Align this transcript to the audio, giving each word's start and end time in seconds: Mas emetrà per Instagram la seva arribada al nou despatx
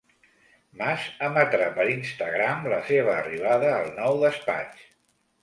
Mas 0.77 1.03
emetrà 1.27 1.67
per 1.75 1.85
Instagram 1.97 2.65
la 2.73 2.81
seva 2.89 3.13
arribada 3.19 3.71
al 3.83 3.93
nou 4.01 4.19
despatx 4.27 4.83